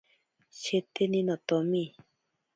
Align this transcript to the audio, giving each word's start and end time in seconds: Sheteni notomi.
Sheteni 0.61 1.19
notomi. 1.27 1.83